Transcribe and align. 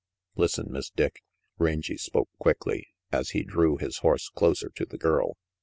"Listen, 0.35 0.71
Miss 0.71 0.89
Dick," 0.89 1.21
Rangy 1.59 1.95
spoke 1.95 2.29
quickly, 2.39 2.87
as 3.11 3.29
he 3.37 3.43
drew 3.43 3.77
his 3.77 3.99
horse 3.99 4.29
closer 4.29 4.69
to 4.69 4.85
the 4.87 4.97
girl. 4.97 5.37